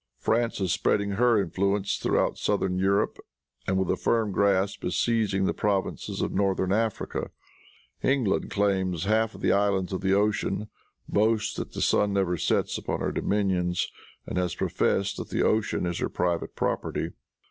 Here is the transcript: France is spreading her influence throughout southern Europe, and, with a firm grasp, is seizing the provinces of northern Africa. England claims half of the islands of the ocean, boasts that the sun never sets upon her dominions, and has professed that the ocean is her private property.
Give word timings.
France 0.17 0.59
is 0.59 0.71
spreading 0.71 1.11
her 1.11 1.39
influence 1.39 1.97
throughout 1.97 2.35
southern 2.35 2.79
Europe, 2.79 3.19
and, 3.67 3.77
with 3.77 3.91
a 3.91 3.95
firm 3.95 4.31
grasp, 4.31 4.83
is 4.83 4.99
seizing 4.99 5.45
the 5.45 5.53
provinces 5.53 6.23
of 6.23 6.31
northern 6.31 6.73
Africa. 6.73 7.29
England 8.01 8.49
claims 8.49 9.03
half 9.03 9.35
of 9.35 9.41
the 9.41 9.51
islands 9.51 9.93
of 9.93 10.01
the 10.01 10.13
ocean, 10.15 10.69
boasts 11.07 11.53
that 11.55 11.73
the 11.73 11.83
sun 11.83 12.13
never 12.13 12.35
sets 12.35 12.79
upon 12.79 12.99
her 12.99 13.11
dominions, 13.11 13.91
and 14.25 14.39
has 14.39 14.55
professed 14.55 15.17
that 15.17 15.29
the 15.29 15.43
ocean 15.43 15.85
is 15.85 15.99
her 15.99 16.09
private 16.09 16.55
property. 16.55 17.11